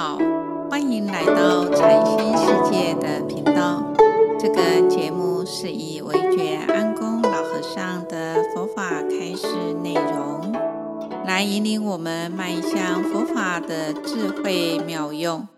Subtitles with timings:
[0.00, 0.16] 好，
[0.70, 3.82] 欢迎来到禅心世界的频道。
[4.38, 9.48] 这个节目是以惟觉安公老和尚的佛法开示
[9.82, 10.52] 内容，
[11.26, 15.48] 来引领我们迈向佛法的智慧妙用，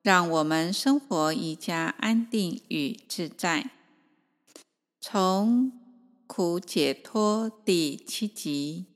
[0.00, 3.68] 让我们生活一加安定与自在。
[5.02, 5.70] 从
[6.26, 8.86] 苦解脱第七集。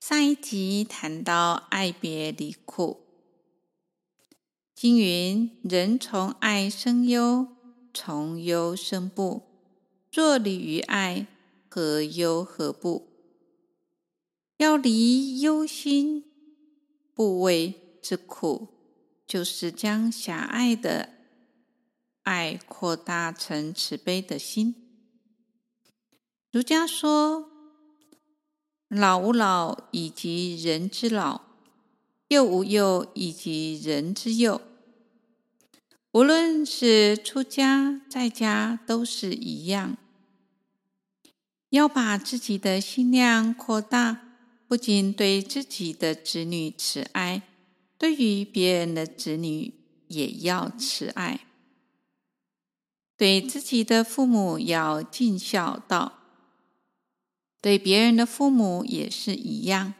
[0.00, 3.02] 上一集谈到爱别离苦，
[4.74, 7.48] 经云：人从爱生忧，
[7.92, 9.42] 从忧生怖。
[10.10, 11.26] 若离于爱，
[11.68, 13.08] 何忧何怖？
[14.56, 16.24] 要离忧心、
[17.12, 18.68] 怖畏之苦，
[19.26, 21.10] 就是将狭隘的
[22.22, 24.74] 爱扩大成慈悲的心。
[26.50, 27.49] 儒家说。
[28.90, 31.42] 老吾老以及人之老，
[32.26, 34.60] 幼吾幼以及人之幼。
[36.10, 39.96] 无论是出家在家，都是一样。
[41.68, 44.22] 要把自己的心量扩大，
[44.66, 47.42] 不仅对自己的子女慈爱，
[47.96, 49.72] 对于别人的子女
[50.08, 51.46] 也要慈爱。
[53.16, 56.19] 对自己的父母要尽孝道。
[57.60, 59.92] 对别人的父母也是一样，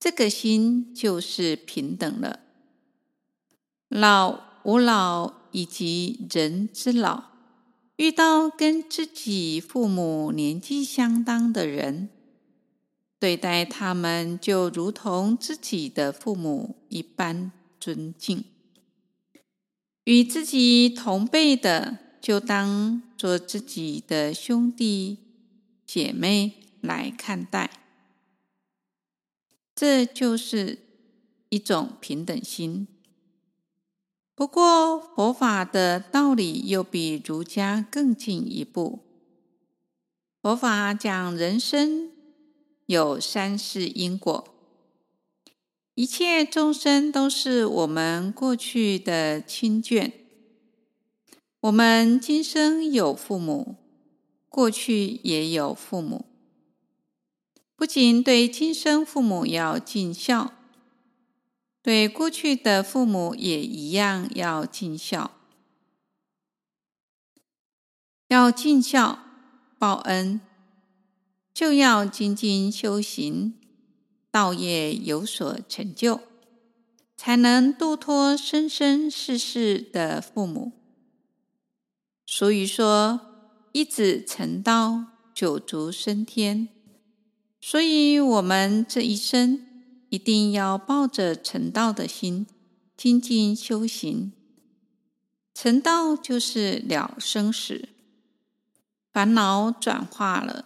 [0.00, 2.40] 这个心就是平等了。
[3.88, 7.24] 老吾老以及人之老，
[7.96, 12.08] 遇到跟自己父母年纪相当的人，
[13.20, 18.42] 对待他们就如同自己的父母一般尊敬；
[20.02, 25.18] 与自己同辈的，就当做自己的兄弟。
[25.88, 27.70] 姐妹来看待，
[29.74, 30.80] 这就是
[31.48, 32.86] 一种平等心。
[34.34, 38.98] 不过，佛法的道理又比儒家更进一步。
[40.42, 42.12] 佛法讲人生
[42.84, 44.46] 有三世因果，
[45.94, 50.12] 一切众生都是我们过去的亲眷。
[51.60, 53.76] 我们今生有父母。
[54.48, 56.24] 过去也有父母，
[57.76, 60.54] 不仅对今生父母要尽孝，
[61.82, 65.32] 对过去的父母也一样要尽孝。
[68.28, 69.20] 要尽孝
[69.78, 70.40] 报恩，
[71.52, 73.54] 就要精进修行，
[74.30, 76.22] 道业有所成就，
[77.16, 80.72] 才能度脱生生世世的父母。
[82.26, 83.27] 所以说。
[83.78, 86.68] 一子成道，九族升天。
[87.60, 89.64] 所以，我们这一生
[90.08, 92.48] 一定要抱着成道的心，
[92.96, 94.32] 精进修行。
[95.54, 97.90] 成道就是了生死，
[99.12, 100.64] 烦恼转化了，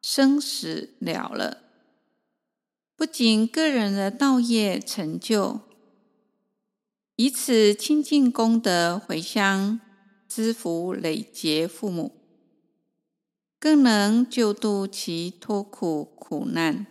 [0.00, 1.64] 生死了了。
[2.94, 5.62] 不仅个人的道业成就，
[7.16, 9.80] 以此清净功德回向
[10.28, 12.14] 资福累劫父母。
[13.60, 16.86] 更能救度其脱苦苦难。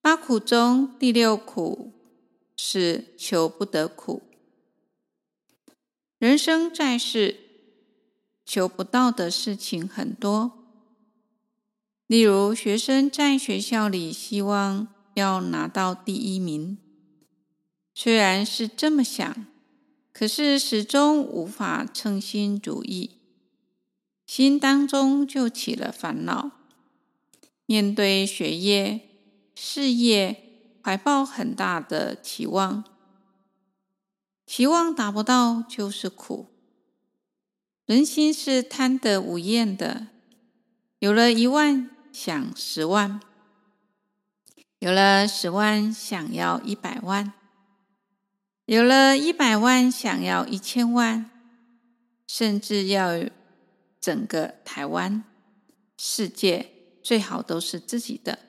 [0.00, 1.92] 八苦中第六苦
[2.56, 4.22] 是求不得苦。
[6.18, 7.36] 人生在世，
[8.44, 10.52] 求不到的事情很多。
[12.08, 16.78] 例如，学生在学校里希望要拿到第一名，
[17.94, 19.46] 虽然是这么想，
[20.12, 23.21] 可是始终无法称心如意。
[24.34, 26.52] 心当中就起了烦恼，
[27.66, 29.02] 面对学业、
[29.54, 32.82] 事业，怀抱很大的期望，
[34.46, 36.46] 期望达不到就是苦。
[37.84, 40.06] 人心是贪得无厌的，
[41.00, 43.20] 有了一万想十万，
[44.78, 47.34] 有了十万想要一百万，
[48.64, 51.30] 有了一百万想要一千万，
[52.26, 53.22] 甚至要。
[54.02, 55.22] 整个台湾、
[55.96, 56.70] 世界
[57.04, 58.40] 最好都是自己的，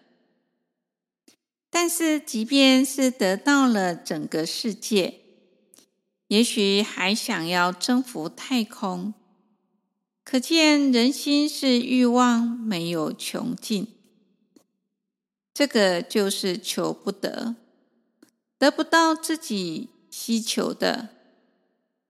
[1.69, 5.21] 但是即便是得到了整个世界，
[6.27, 9.13] 也许还想要征服太空。
[10.23, 13.87] 可见人心是欲望没有穷尽，
[15.53, 17.55] 这个就是求不得，
[18.57, 21.09] 得不到自己希求的，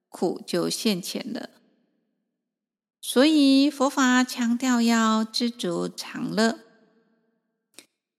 [0.07, 1.49] 苦就现前了。
[3.05, 6.59] 所以佛法强调要知足常乐，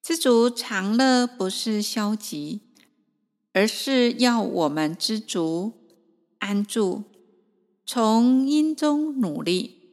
[0.03, 2.61] 知足常乐不是消极，
[3.55, 5.73] 而是要我们知足
[6.39, 7.05] 安住，
[7.87, 9.89] 从因中努力，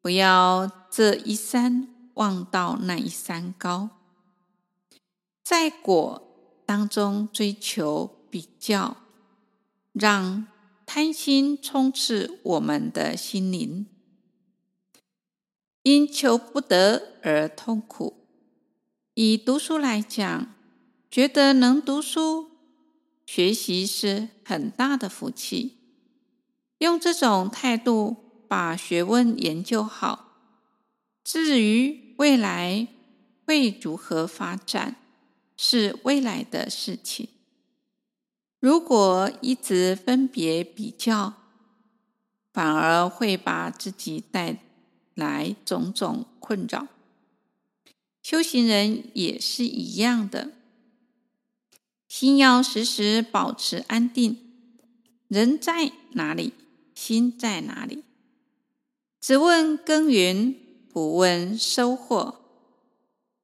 [0.00, 3.90] 不要这一山望到那一山高，
[5.42, 8.98] 在果当中追求比较，
[9.92, 10.46] 让
[10.86, 13.84] 贪心充斥我们的心灵。
[15.86, 18.26] 因求不得而痛苦。
[19.14, 20.52] 以读书来讲，
[21.08, 22.50] 觉得能读书
[23.24, 25.76] 学习是很大的福气。
[26.78, 28.16] 用这种态度
[28.48, 30.32] 把学问研究好，
[31.22, 32.88] 至于未来
[33.44, 34.96] 会如何发展，
[35.56, 37.28] 是未来的事情。
[38.58, 41.34] 如果一直分别比较，
[42.52, 44.58] 反而会把自己带
[45.16, 46.88] 来种种困扰，
[48.22, 50.52] 修行人也是一样的，
[52.06, 54.38] 心要时时保持安定。
[55.28, 56.52] 人在哪里，
[56.94, 58.04] 心在哪里？
[59.20, 60.54] 只问耕耘，
[60.92, 62.36] 不问收获，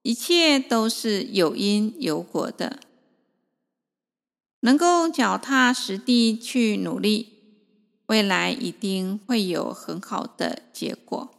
[0.02, 2.80] 一切都是有因有果的。
[4.60, 7.30] 能够脚踏实地去努力，
[8.06, 11.34] 未来一定会有很好的结果。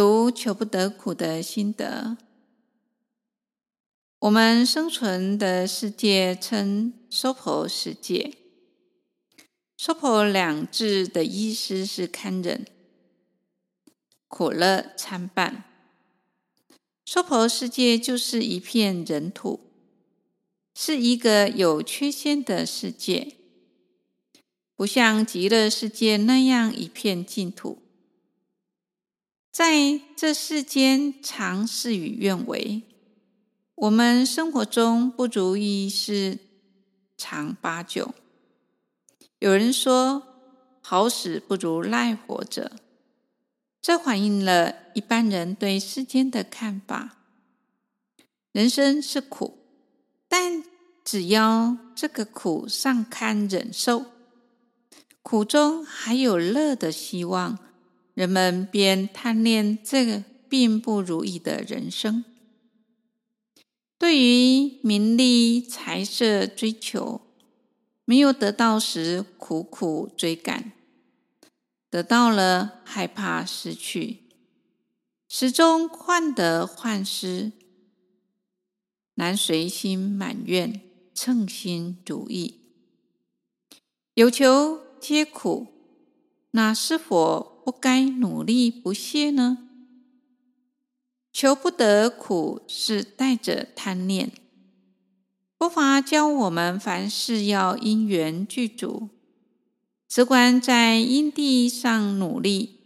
[0.00, 2.16] 读求不得苦的心得，
[4.20, 8.32] 我们生存的世界称娑婆世界。
[9.76, 12.64] 娑婆两字的意思是堪忍，
[14.26, 15.64] 苦乐参半。
[17.04, 19.60] 娑婆世界就是一片人土，
[20.74, 23.36] 是一个有缺陷的世界，
[24.74, 27.82] 不像极乐世界那样一片净土。
[29.52, 32.82] 在这世间，常事与愿违。
[33.74, 36.38] 我们生活中不如意事
[37.16, 38.14] 常八九。
[39.40, 40.22] 有人说
[40.80, 42.70] ：“好死不如赖活着。”
[43.82, 47.16] 这反映了一般人对世间的看法。
[48.52, 49.58] 人生是苦，
[50.28, 50.62] 但
[51.04, 54.04] 只要这个苦尚堪忍受，
[55.22, 57.58] 苦中还有乐的希望。
[58.14, 62.24] 人们便贪恋这个并不如意的人生。
[63.98, 67.20] 对于名利财色追求，
[68.04, 70.72] 没有得到时苦苦追赶，
[71.90, 74.20] 得到了害怕失去，
[75.28, 77.52] 始终患得患失，
[79.14, 80.80] 难随心满愿，
[81.14, 82.60] 称心如意。
[84.14, 85.66] 有求皆苦，
[86.52, 89.58] 那是否不该努力不懈呢？
[91.32, 94.32] 求不得苦是带着贪念。
[95.56, 99.10] 佛法教我们凡事要因缘具足，
[100.08, 102.80] 只管在因地上努力。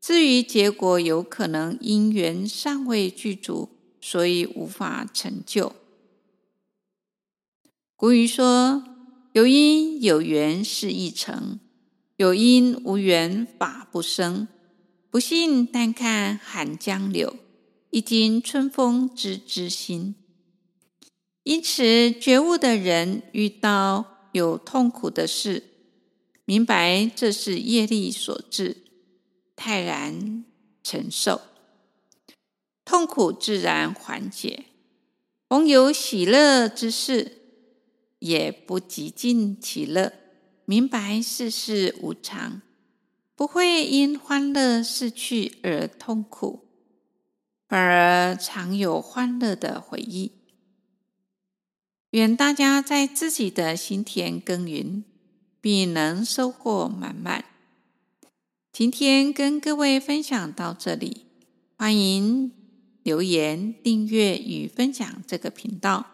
[0.00, 3.70] 至于结果，有可能因缘尚未具足，
[4.00, 5.72] 所以无法成就。
[7.94, 8.82] 古语说
[9.32, 11.60] ：“有因有缘事一成。”
[12.22, 14.46] 有因无缘法不生，
[15.10, 17.34] 不信但看寒江柳，
[17.90, 20.14] 一经春风知知心。
[21.42, 25.64] 因此，觉悟的人遇到有痛苦的事，
[26.44, 28.84] 明白这是业力所致，
[29.56, 30.44] 泰然
[30.84, 31.40] 承受，
[32.84, 34.66] 痛苦自然缓解。
[35.48, 37.38] 逢有喜乐之事，
[38.20, 40.21] 也不极尽其乐。
[40.64, 42.62] 明白世事无常，
[43.34, 46.68] 不会因欢乐逝去而痛苦，
[47.68, 50.32] 反而常有欢乐的回忆。
[52.10, 55.04] 愿大家在自己的心田耕耘，
[55.60, 57.44] 必能收获满满。
[58.72, 61.26] 今天跟各位分享到这里，
[61.76, 62.52] 欢迎
[63.02, 66.06] 留言、订阅与分享这个频道。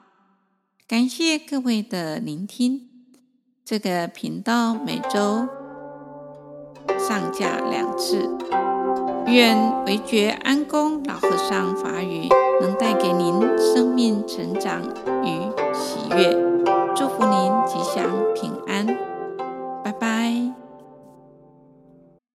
[0.87, 2.88] 感谢各位的聆听。
[3.71, 5.47] 这个频道每周
[6.99, 8.27] 上架两次。
[9.27, 12.31] 愿维觉安公老和尚法语
[12.63, 14.81] 能带给您生命成长
[15.23, 15.43] 与
[15.75, 16.35] 喜悦，
[16.97, 18.87] 祝福您吉祥平安，
[19.85, 20.58] 拜拜。